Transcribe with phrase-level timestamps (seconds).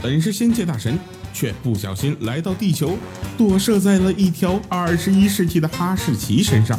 [0.00, 0.96] 本是仙界大神，
[1.32, 2.96] 却不小心来到地球，
[3.36, 6.78] 躲射在了一条二十一世纪的哈士奇身上。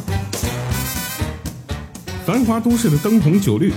[2.24, 3.72] 繁华都市的灯红酒绿，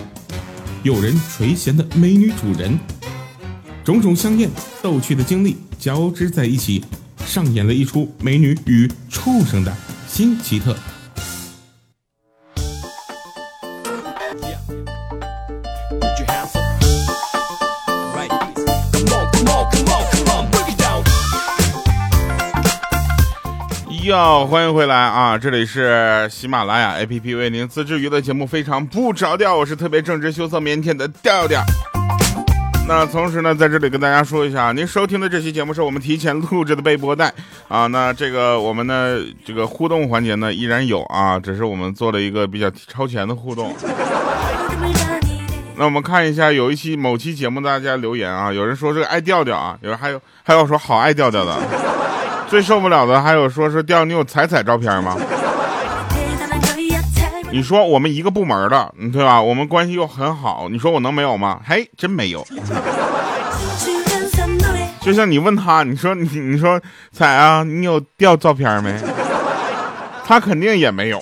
[0.83, 2.79] 诱人垂涎的美女主人，
[3.83, 4.49] 种种香艳
[4.81, 6.85] 逗趣的经历交织在一起，
[7.25, 9.75] 上演了一出美女与畜生的
[10.07, 10.73] 新奇特。
[24.13, 25.35] 欢迎回来啊！
[25.35, 29.55] 这里是喜马拉雅 APP 为您自制娱乐节目，非常不着调。
[29.55, 31.63] 我是特别正直、羞涩、腼腆的调调。
[32.87, 37.33] 那同时呢，在这里跟大家说一下，您收听的这期节目是我们提前录制的备播带
[37.67, 37.87] 啊。
[37.87, 43.75] 那这个我们的，这个互动环节呢依然有啊，只是我们做了一个比较超前的互动。
[45.75, 51.57] 那我们看一下，有一期某期节目大家留言啊，有人说这个爱调调啊，有人还有还有说好爱调调的。
[52.53, 55.17] 最受不了的还有说是调，你有彩彩照片吗？
[57.49, 59.41] 你说我们一个部门的，对吧？
[59.41, 61.59] 我们关系又很好，你说我能没有吗？
[61.65, 62.45] 嘿，真没有。
[65.01, 66.79] 就像你问他，你说你你说
[67.11, 69.01] 彩啊，你有调照片没？
[70.23, 71.19] 他肯定也没有。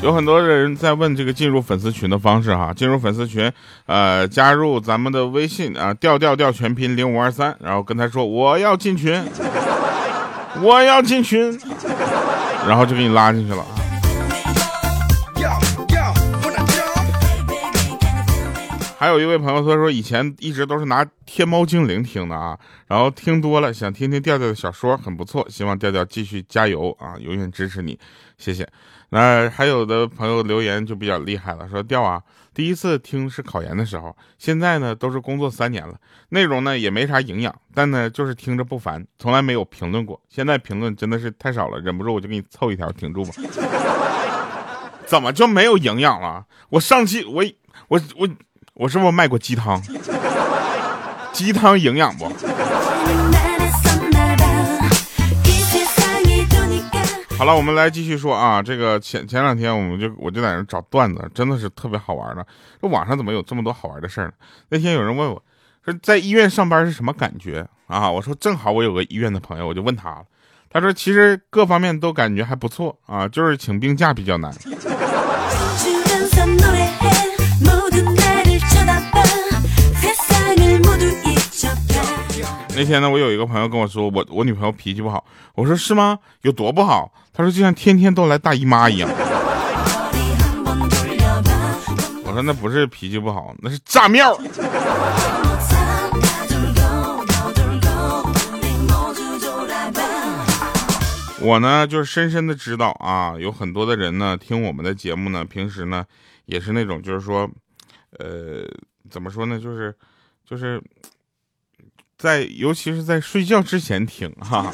[0.00, 3.50] 有很多人在问这个进入粉丝群的方式哈，进入粉丝群，
[3.86, 9.22] 呃，加入咱们的微信啊，调调调全拼零五二三，然后跟他说我要进群，
[10.62, 11.58] 我要进群，
[12.66, 13.74] 然后就给你拉进去了啊。
[19.00, 27.96] 还有一位朋友说说以前一直都是拿天猫精灵听的啊，然后听多了想听听调调的小说，很不错，希望调调继续加油啊，永远支持你，
[28.38, 28.66] 谢谢。
[29.10, 32.22] 那还有的朋友留言就比较厉害了，说调啊，
[32.54, 35.94] 第一次听是考研的时候，现在呢都是工作三年了，
[36.30, 43.32] 内容呢也没啥营养，但呢就是听着不烦，从来没有评论过，现在评论真的是太少了，忍不住我就给你凑一条挺住吧。
[45.04, 46.46] 怎么就没有营养了？
[46.70, 47.44] 我上期我
[47.88, 48.28] 我我。
[48.74, 49.82] 我是不是卖过鸡汤？
[51.32, 52.26] 鸡汤营养不？
[57.38, 58.60] 好了，我们来继续说啊。
[58.60, 62.44] 这个前前两天，我们就我就在那找段子，真的是特别好玩的。
[62.82, 64.32] 这网上怎么有这么多好玩的事儿呢？
[64.70, 65.40] 那天有人问我，
[65.84, 68.10] 说在医院上班是什么感觉啊？
[68.10, 70.24] 我说正好我有个医院的朋友，我就问他了。
[70.68, 74.52] 他说其实各方面都感觉还不错啊，就是请病假比较难。
[82.78, 85.24] 那天呢，我有一个朋友跟我说，我我女朋友脾气不好。
[85.56, 86.16] 我说是吗？
[86.42, 87.12] 有多不好？
[87.32, 89.10] 他说就像天天都来大姨妈一样。
[92.24, 94.38] 我说那不是脾气不好，那是炸庙。
[101.40, 106.04] 我呢，就是深深的知道啊，有很多的人呢，听我们的节目呢，平时呢，
[106.46, 107.50] 也是那种就是说，
[108.20, 108.62] 呃，
[109.10, 109.92] 怎么说呢，就是
[110.48, 110.80] 就是。
[112.18, 114.72] 在，尤其是在睡觉之前听哈，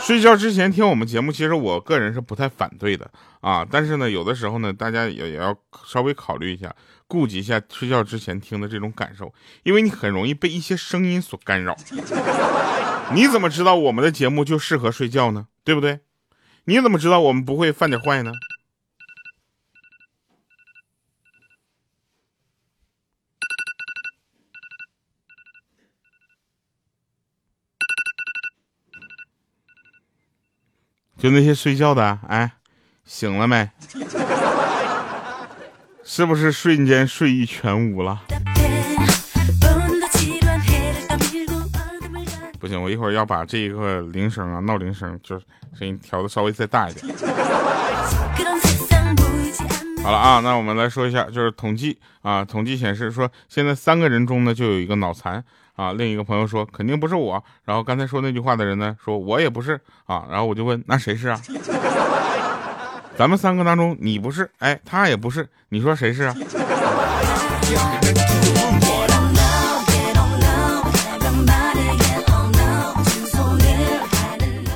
[0.00, 3.08] 睡觉之前听我们节目，其实我个人是不太反对的
[3.42, 3.66] 啊。
[3.70, 5.54] 但是呢，有的时候呢，大家也也要
[5.86, 6.74] 稍微考虑一下，
[7.06, 9.32] 顾及一下睡觉之前听的这种感受，
[9.64, 11.76] 因为你很容易被一些声音所干扰。
[13.12, 15.46] 你怎么知道我们的节目就适合睡觉呢？
[15.62, 16.00] 对不对？
[16.64, 18.32] 你怎么知道我们不会犯点坏呢？
[31.24, 32.52] 就那些睡觉的，哎，
[33.06, 33.66] 醒了没？
[36.04, 38.20] 是不是瞬间睡意全无了？
[42.60, 45.46] 不行，我一会儿要把这个铃声啊、闹铃声，就是
[45.78, 47.16] 声音调的稍微再大一点。
[50.02, 55.42] 好了啊，那我们来说一下，就是统计啊，统计显示说，现在三个人中呢就有一个脑残。
[55.76, 61.40] 啊，另一个朋友说肯定不是我，然后刚才说那句话的人呢，说我也不是啊，然后我就问那谁是啊？
[63.16, 66.34] 咱们三个当中你不是，哎，他也不是，你说谁是啊？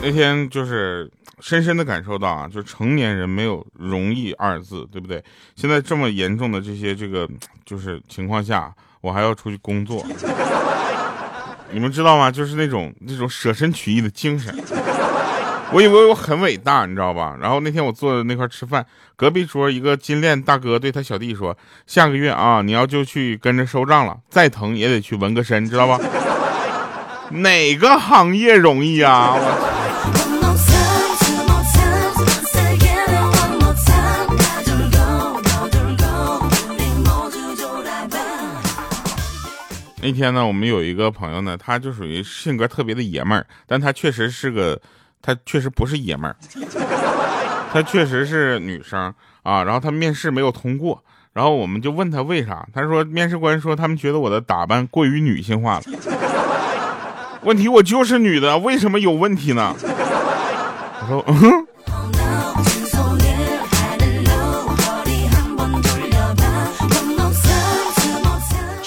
[0.00, 1.10] 那天就是
[1.40, 5.22] 深深的感受到啊，就成年人没有容易二字，对不对？
[5.54, 7.28] 现在这么严重的这些这个
[7.66, 10.04] 就是情况下，我还要出去工作。
[11.70, 12.30] 你们知道吗？
[12.30, 14.54] 就是那种那种舍身取义的精神。
[15.70, 17.36] 我以为我很伟大，你知道吧？
[17.38, 18.86] 然后那天我坐在那块吃饭，
[19.16, 21.54] 隔壁桌一个金链大哥对他小弟说
[21.86, 26.00] ：“下个月啊，你要就去跟着收账了，再疼也得去纹个身，知道吧？”
[27.30, 29.36] 哪个行业容易啊？
[40.08, 44.80] 那天呢，我们有一个朋友呢，他就属于性格特别的爷们儿，但他确实是个，
[45.20, 46.34] 他确实不是爷们儿，
[47.70, 49.12] 他确实是女生
[49.42, 49.62] 啊。
[49.64, 55.82] 然后他面试没有通过，然后我们就问他为啥，他说面试官说他们觉得我的打扮过于女性化了。
[57.44, 59.74] 问题我就是女的，为什么有问题呢？
[59.76, 61.66] 我说嗯。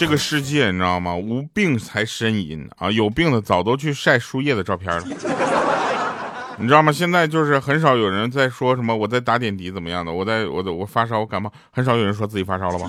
[0.02, 1.16] 这个世界你知道吗？
[1.16, 2.90] 无病才呻吟啊！
[2.90, 5.04] 有病的早都去晒输液的照片了。
[6.58, 6.92] 你知道吗？
[6.92, 12.88] 现在就是很少有人在说什么我在打点滴怎么样的，我在我的我发烧我感冒，很少有人说自己发烧了吧？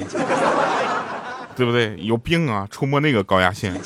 [1.55, 1.95] 对不对？
[1.99, 2.67] 有病啊！
[2.71, 3.79] 触摸那个高压线。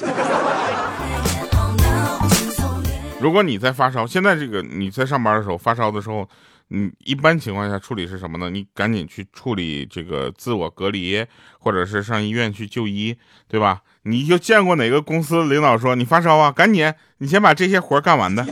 [3.19, 6.29] 如果你在发烧，现在这个你在上班的时候发烧的时候。
[6.69, 8.51] 你一般情况下处理是什么呢？
[8.51, 11.25] 你赶紧去处理这个自我隔离，
[11.61, 13.17] 或者是上医院去就医，
[13.49, 13.83] 对吧？
[14.03, 18.45] 你就见过哪个公司领导说你发烧啊，赶紧你先把这些活干完的。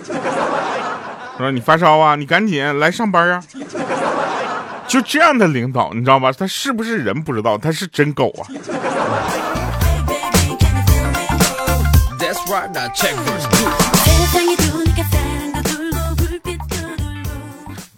[1.37, 3.43] 说你发烧啊，你赶紧来上班啊。
[4.87, 6.31] 就这样的领导，你知道吧？
[6.31, 8.47] 他是不是人不知道，他是真狗啊。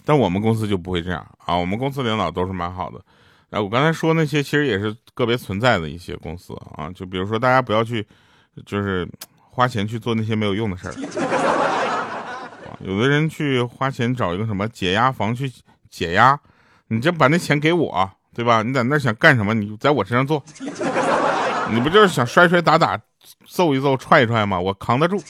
[0.07, 1.53] 但我们公司就不会这样啊！
[1.53, 2.97] 我们公司领导都是蛮好的。
[3.49, 8.07] 哎，我刚才说那些其实也是个别存在的一些公司啊，就比如说大家不要去，
[8.65, 9.05] 就是
[9.51, 10.93] 花钱去做那些没有用的事儿。
[12.79, 15.51] 有的人去花钱找一个什么解压房去
[15.89, 16.39] 解压，
[16.87, 18.63] 你就把那钱给我，对吧？
[18.63, 19.53] 你在那想干什么？
[19.53, 20.41] 你在我身上做，
[21.69, 22.97] 你不就是想摔摔打打、
[23.45, 24.57] 揍一揍、踹一踹吗？
[24.57, 25.21] 我扛得住。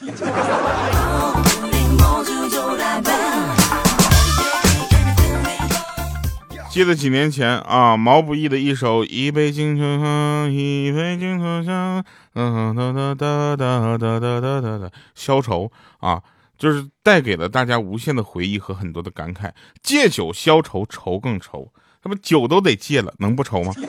[6.78, 12.04] 记得几年前啊，毛不易的一首《一杯敬酒喝，一杯敬酒香》，
[12.36, 16.22] 哒哒哒哒哒哒哒哒哒，消愁啊，
[16.56, 19.50] 就是带给了大家无限的回忆和很多的感慨。
[19.82, 23.74] 借酒消愁，愁更愁，他妈酒都得戒了，能不愁吗？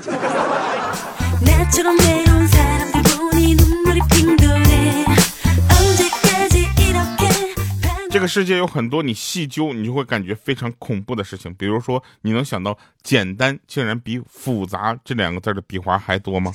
[8.18, 16.52] 这个世界有很多你细究你就会感觉非常恐怖的事情，比如说你能想到简单竟然比复杂这两个字的笔画还多吗？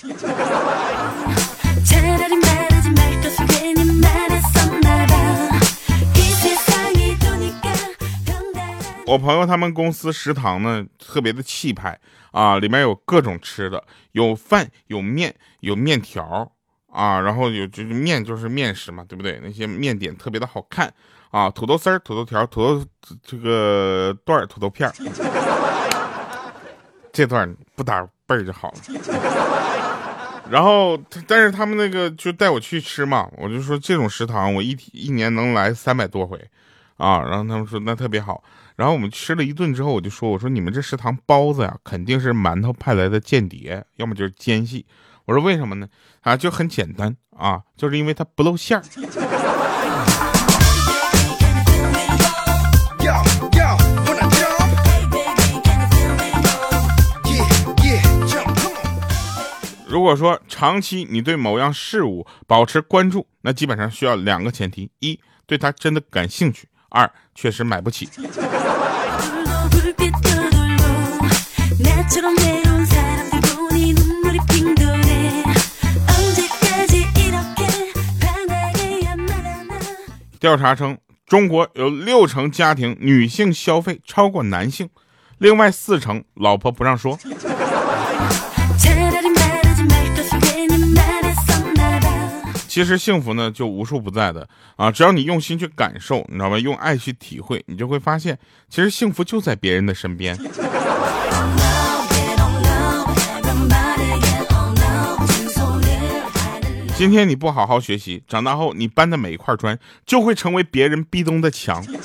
[9.05, 11.97] 我朋友他们公司食堂呢特别的气派
[12.31, 13.81] 啊，里面有各种吃的，
[14.11, 16.51] 有饭有面有面条
[16.91, 19.39] 啊，然后有就是面就是面食嘛，对不对？
[19.41, 20.93] 那些面点特别的好看。
[21.33, 22.85] 啊，土豆丝儿、土豆条、土豆
[23.23, 24.93] 这个段儿、土豆片儿，
[27.11, 28.77] 这段不打倍儿就好了。
[30.47, 30.95] 然后，
[31.25, 36.37] 但是他们那个就带我去吃嘛，我就说这种食堂我一一年能来三百多回，
[36.97, 38.43] 啊，然后他们说那特别好。
[38.75, 44.85] 然后我们吃了一顿之后，我就说我说你们这食堂包子呀，肯定是馒头派来的间谍，要么就是奸细。
[45.25, 45.87] 我说为什么呢？
[46.21, 48.83] 啊，就很简单啊，就是因为它不露馅儿。
[59.93, 68.09] 如果说长期你对某样事物保持关注，那基本上需要两个前提：一，对它真的感兴趣；二，确实买不起。
[80.39, 80.97] 调查称，
[81.27, 84.89] 中国有六成家庭女性消费超过男性，
[85.37, 87.15] 另外四成老婆不让说。
[92.73, 94.89] 其实幸福呢，就无处不在的啊！
[94.89, 96.57] 只要你用心去感受，你知道吗？
[96.57, 98.35] 用爱去体会，你就会发现，
[98.67, 100.35] 其实幸福就在别人的身边。
[106.95, 111.95] 今天你不好好学习，长大后你搬的每一块砖就会成为别人壁咚的墙，你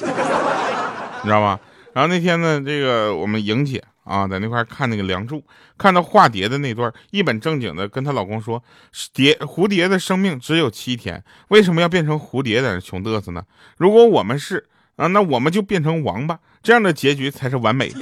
[1.24, 1.58] 知道吗？
[1.94, 3.82] 然后那天呢，这个我们莹姐。
[4.08, 5.36] 啊，在那块看那个《梁祝》，
[5.76, 8.62] 看到化蝶的那段，一本正经的跟她老公说
[9.12, 13.42] ：“蝶蝴蝶的生命只有七天，为什么要变成蝴蝶在那穷嘚瑟呢？
[13.76, 17.92] 如果我们是啊，那我们就变成王八，这样的结局才是完美。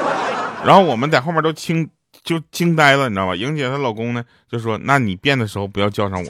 [0.64, 1.88] 然后我们在后面都惊
[2.22, 3.34] 就惊呆了，你知道吧？
[3.34, 6.28] 莹姐她老公呢就说：“那你变的时候不要叫上我。”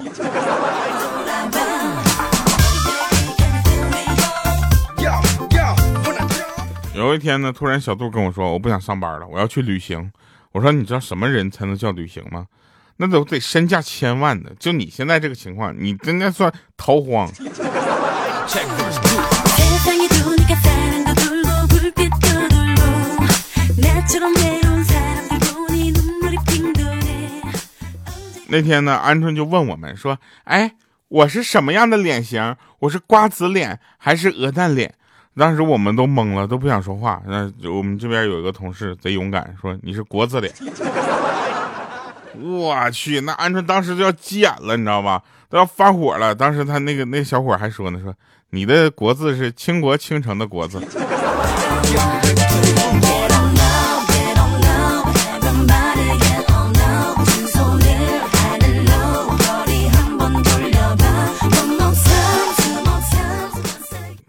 [6.96, 10.10] 有一天呢，突然小杜跟我说：“我不想上班了，我要去旅行。”
[10.52, 12.46] 我说：“你知道什么人才能叫旅行吗？
[12.96, 14.54] 那都得身价千万的。
[14.58, 17.30] 就你现在这个情况，你真的算逃荒。”
[28.48, 30.72] 那天呢，鹌鹑就问我们说：“哎，
[31.08, 32.56] 我是什么样的脸型？
[32.78, 34.94] 我是瓜子脸还是鹅蛋脸？”
[35.38, 37.20] 当时我们都懵了，都不想说话。
[37.26, 40.52] 那我们这边有一个同事贼勇敢，说你是国字脸。
[42.40, 45.22] 我去，那鹌鹑当时就要急眼了，你知道吧？
[45.48, 46.34] 都要发火了。
[46.34, 48.14] 当时他那个那小伙还说呢，说
[48.50, 50.80] 你的国字是倾国倾城的国字。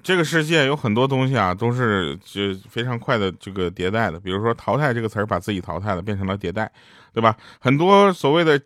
[0.08, 4.18] 这个世界有很多东西啊，都是就非常快的这个迭代的。
[4.18, 6.72] 比如说“淘汰”这个词儿，把自己淘汰了，变成了迭代，
[7.14, 7.36] 对吧？
[7.60, 8.58] 很多所谓的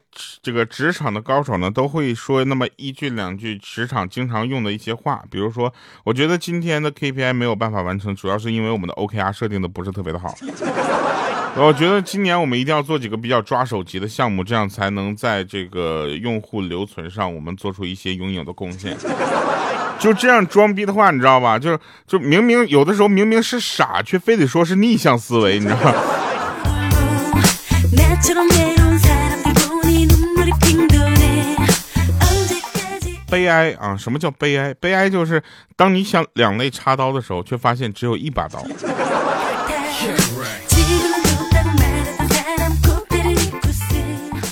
[0.43, 5.24] 这个职场的高手呢，都会说那么一句两句职场经常用的一些话。
[5.31, 10.31] 比如说，我觉得今天的 KPI 没有办法完成，主要是因为我们的 OKR 设定的不是特别的好。
[11.55, 18.95] 我觉得今年我们一定要做几个比较抓手级的项目，这样才能在这个用户留存上，我们做出一些永有的贡献。
[20.01, 21.60] 就这样装逼的话，你知道吧？
[21.60, 25.93] 就就明明有的时候明明是傻，却非得说是逆向思维，你知道吗？
[33.29, 33.96] 悲哀啊！
[33.96, 34.74] 什么叫悲哀？
[34.74, 35.41] 悲哀就是
[35.77, 38.62] 当你想两肋插刀的时候，却发现只有一把刀。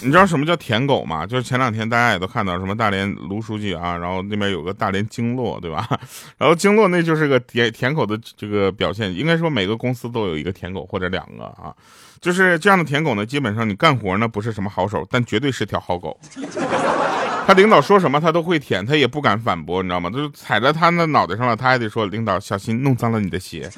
[0.09, 1.23] 你知道什么叫舔狗吗？
[1.23, 5.87] 就是前两天大家也都看到什么大连卢书记啊，然后那边有个大连经络，对吧？
[6.35, 9.13] 然后经络那就是个舔舔狗的这个表现。
[9.13, 11.71] 应该说每个公司都有一个舔狗或者两个啊，
[12.19, 16.19] 就是这样的舔狗呢，基本上你干活呢不是什么好手，但绝对是条好狗。
[17.45, 20.09] 他领导说什么他都会舔，他也不敢反驳，你知道吗？
[20.09, 23.69] 就是踩在他那脑袋上了，他还得说领导小心弄脏了你的鞋。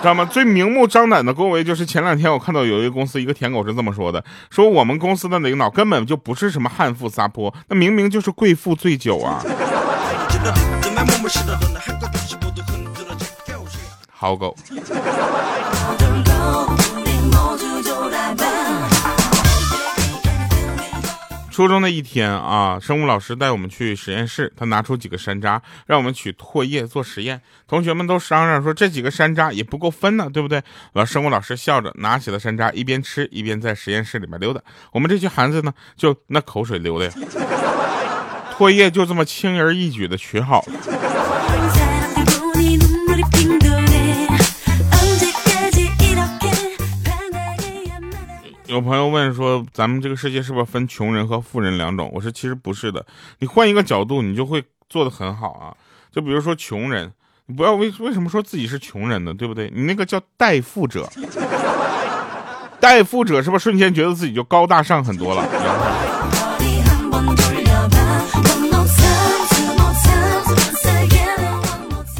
[0.00, 0.24] 知道吗？
[0.24, 9.42] 最明目张胆的恭维就是前两天我看到有一个公司一个舔狗是这么说的：说我们公司的领导根本就不是什么悍妇撒泼，那明明就是贵妇醉酒啊！
[14.12, 14.56] 好狗。
[21.56, 27.40] 初中的一天啊，生物老师带我们去实验室，他拿出几个山楂，让我们取唾液做实验。
[27.66, 30.62] 同学们都商量说，这几个山楂也不够分呢，对不对？
[30.92, 34.60] 完，生物老师笑着拿起了山楂，一边吃一边在实验室里面溜达。
[34.92, 37.12] 我们这群孩子呢，就那口水流的呀，
[38.52, 40.74] 唾液就这么轻而易举的取好了。
[48.76, 52.10] 有朋友问说，咱们这个世界是不是分穷人和富人两种？
[52.12, 53.04] 我说其实不是的，
[53.38, 55.74] 你换一个角度，你就会做得很好啊。
[56.12, 57.10] 就比如说穷人，
[57.46, 59.32] 你不要为为什么说自己是穷人呢？
[59.32, 59.72] 对不对？
[59.74, 61.08] 你那个叫代富者，
[62.78, 65.42] 代富者是不是瞬间觉得自己就高大上很多了？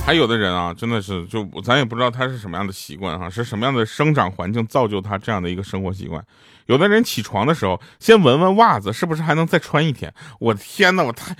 [0.06, 6.24] 还有的人啊，真的是就咱也不知道他是什么样的习惯哈，是什么样的生长环境造就他这样的一个生活习惯。
[6.66, 10.14] 有的人起床的时候先闻闻袜子是不是还能再穿一天。
[10.38, 11.34] 我天哪，我太，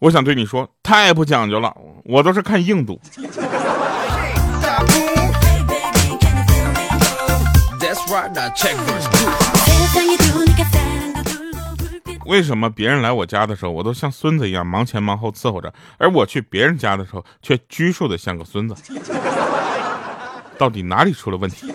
[0.00, 1.72] 我想对你说，太不讲究了。
[2.04, 3.00] 我都是看硬度。
[12.26, 18.74] 为什么别人来我家的时候，我都像孙子一样忙前忙后伺候着，而我去别人家的时候却拘束的像个孙子？
[20.58, 21.72] 到底哪里出了问题？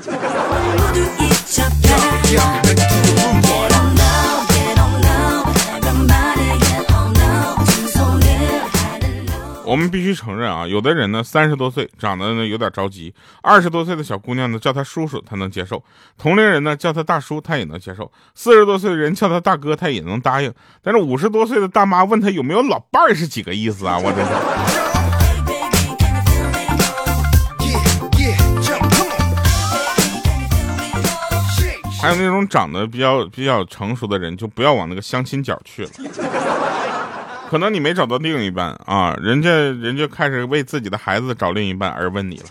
[9.81, 15.83] 们必须承认啊，有的人呢三十多岁长得呢有点着急，二十多岁的小姑娘呢叫他叔叔他能接受，
[16.17, 23.97] 同龄人呢叫他大叔他也能接受，四十多岁的人叫他大哥他也能答应，但是五十多岁的大妈问他有没有老伴儿是几个意思啊？
[23.97, 24.25] 我的。
[32.01, 35.91] 还有那种长得比较比较成熟的人，就不要往那个相亲角去了。
[37.51, 42.45] 可能你没找到另一半啊，人家人家开始为自己的孩子找另一半而问你了。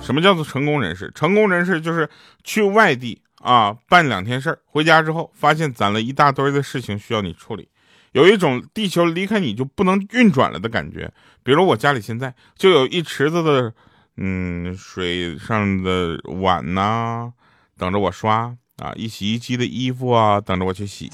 [0.00, 1.12] 什么叫做成功人士？
[1.14, 2.08] 成功人士就是
[2.42, 7.68] 去外地啊办两天事儿，回家之后发现攒了一大堆的事情需要你处理，
[8.12, 11.12] 有一种地球离开你就不能运转了的感觉。
[11.42, 13.74] 比如我家里现在就有一池子的，
[14.16, 17.30] 嗯，水上的碗呐，
[17.76, 21.12] 等着我刷啊，一洗衣机的衣服啊，等着我去洗。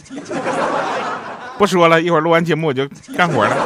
[1.59, 3.57] 不说了一会儿录完节目我就干活了。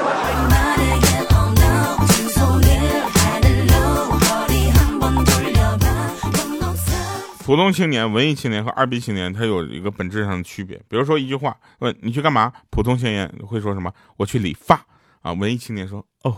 [7.45, 10.81] 普通青年、文艺青年和二逼青年，他有一个本质上的区别。
[10.89, 12.53] 比如说一句话，问你去干嘛？
[12.71, 13.93] 普通青年会说什么？
[14.17, 14.81] 我去理发
[15.21, 15.33] 啊。
[15.33, 16.37] 文艺青年说，哦，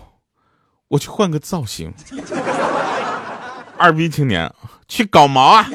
[0.88, 1.92] 我去换个造型。
[3.76, 4.50] 二逼青年
[4.88, 5.68] 去搞毛啊。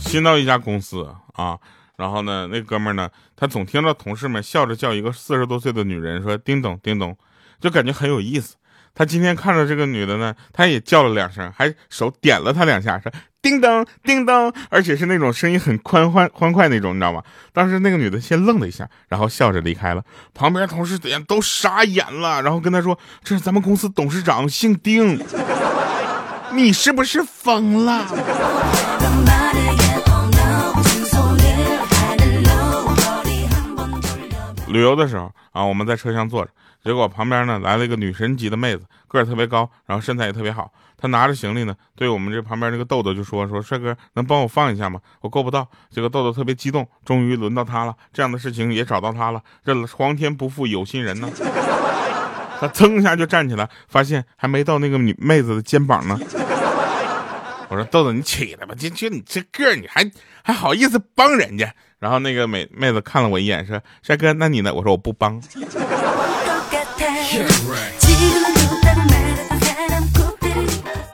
[0.00, 1.56] 新到一家公司啊，
[1.96, 7.16] 然后呢，那哥们儿呢，他总听到同事们笑着叫一个四十多岁的女人说“叮咚叮咚”，
[7.60, 8.56] 就感觉很有意思。
[8.92, 13.12] 他今天看到这个女的呢，他也叫了两声，还手点了她两下，说
[13.42, 17.22] “叮当叮当”，而且是那种声音很宽欢欢快那种，你知道吗？
[17.52, 20.02] 当时那个女的先愣了一下，然后笑着离开了。
[20.34, 25.18] 旁边同事都傻眼了，然后跟他说：“这是咱们公司董事长，姓丁。”
[26.52, 28.06] 你是不是疯了？
[34.66, 36.50] 旅游的时候啊，我们在车厢坐着，
[36.84, 40.72] 结果旁边呢来了一个女神级的妹子，个儿特别高，然后身材也特别好。
[40.96, 45.00] 他拿着行李呢，对我们这旁边这个豆豆就说：“说帅哥，能帮我放一下吗？
[45.22, 49.42] 我够不到。”这个豆豆特别激动，终于轮到他了，这样的事情也找到他了。
[49.64, 51.28] 这皇天不负有心人呢。
[52.60, 56.20] 他噌一下就站起来，发现还没到那个女妹子的肩膀呢。
[57.68, 60.10] 我说豆豆，你起来吧，就就你这个，你还
[60.42, 61.74] 还好意思帮人家？
[61.98, 65.40] 然后那个美妹子看了我一眼，说：“帅哥，那你呢？”我说：“我不帮。”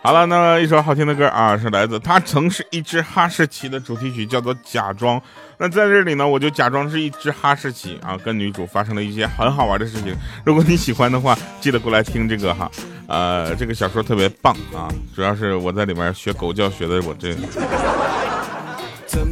[0.07, 5.19] 好了，那一首好听的歌啊，是来自他曾是一只哈士奇的主题曲，叫做《假装》。
[5.59, 10.15] 那在这里呢，我就假装是一只哈士奇啊，跟女主发生了一些很好玩的事情。
[10.45, 12.71] 如果你喜欢的话，记得过来听这个哈。
[13.09, 17.35] 呃，这个小说特别棒啊，主要是我在里面学狗叫，学的我这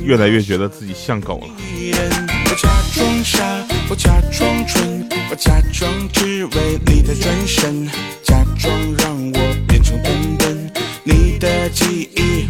[0.03, 1.47] 越来越觉得自己像狗了。
[1.47, 3.45] 我假装傻，
[3.89, 7.87] 我假装蠢，我假装只为你的转身，
[8.25, 10.64] 假装让我变成笨笨。
[11.07, 12.49] 你的记忆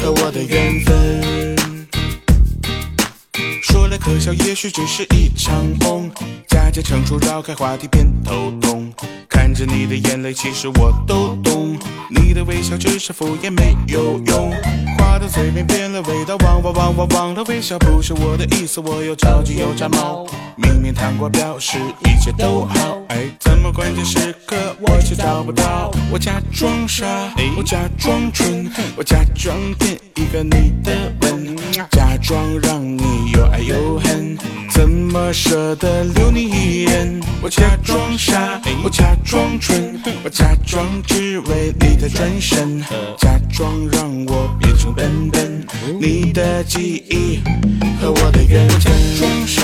[0.00, 1.57] 和我的缘分，
[4.08, 6.10] 可笑，也许只是一场梦，
[6.48, 8.90] 假借成熟绕开话题偏头痛。
[9.28, 11.78] 看着你的眼泪，其实我都懂。
[12.08, 14.50] 你的微笑只是敷衍，没有用。
[14.96, 20.26] 话到嘴边变了味道，忘忘忘忘忘了微笑不是我的意思，我又着急又炸毛。
[20.56, 25.92] 明明谈过表示一切都好，哎，怎么关键时刻我却找不到？
[26.10, 27.06] 我假装傻，
[27.58, 31.12] 我假装蠢，我假装骗一个你的，
[31.90, 34.36] 假装让你又爱又恨，
[34.70, 37.20] 怎么舍得留你一人？
[37.42, 39.58] 我假装傻，我假装。
[39.60, 42.82] 蠢，我假装只为你的转身，
[43.18, 45.66] 假装让我变成笨笨。
[46.00, 47.40] 你的记忆
[48.00, 48.80] 和我的缘分。
[48.80, 49.62] 假装傻，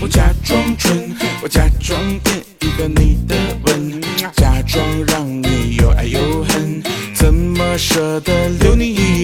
[0.00, 4.00] 我假装蠢，我假装骗一个你的吻，
[4.34, 6.82] 假装让你又爱又恨，
[7.14, 9.23] 怎么舍得留你一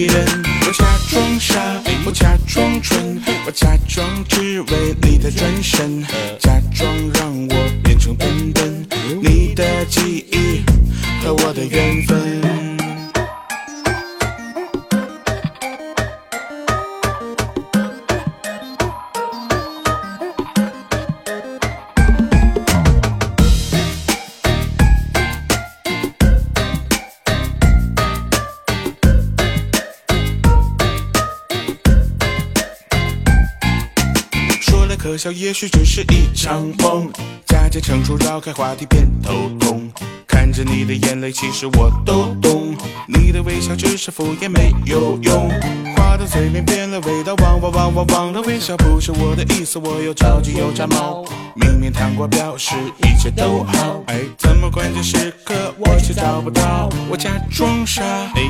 [35.51, 37.11] 也许只是一场梦。
[37.45, 39.91] 假借成熟绕开话题变头痛，
[40.25, 42.73] 看着你的眼泪，其实我都懂。
[43.05, 46.00] 你的微笑只是敷衍，没有用。
[46.11, 51.23] 话的嘴边变了味道，忘忘忘忘忘了微笑，不是我的意思，我又着急又炸毛。
[51.55, 56.89] 明明糖果表示一切都好，哎，怎么关键时刻我却找不到？
[57.09, 58.03] 我假装傻，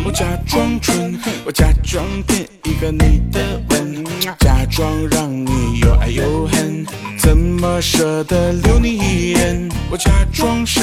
[0.04, 4.04] 我假装蠢，我假装骗一个你的吻，
[4.40, 6.84] 假装让你又爱又恨，
[7.32, 9.70] 怎么舍得留你一人？
[9.90, 10.82] 我假装傻，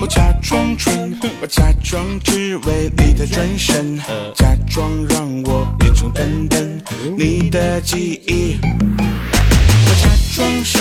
[0.00, 3.98] 我假装蠢，我假装只为你的转身，
[4.34, 6.82] 假装让我变成笨笨，
[7.18, 8.56] 你的记忆。
[8.62, 10.80] 我假装傻，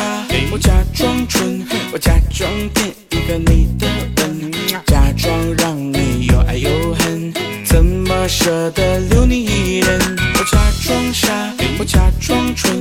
[0.53, 3.87] 我假装蠢，我假装骗一个你的
[4.23, 4.49] 吻，
[4.85, 7.33] 假装让你又爱又恨，
[7.65, 9.99] 怎么舍得留你一人？
[10.35, 12.78] 我假装傻，我假装蠢，我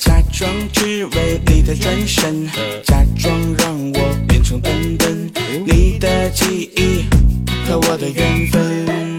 [0.00, 2.46] 假装只为你的转身，
[2.84, 5.30] 假装让我变成笨笨，
[5.66, 7.04] 你的记忆
[7.68, 9.09] 和我的缘分。